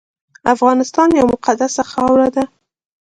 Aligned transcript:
افغانستان 0.53 1.07
یوه 1.19 1.29
مقدسه 1.33 1.81
خاوره 1.91 2.27
ده 2.35 2.43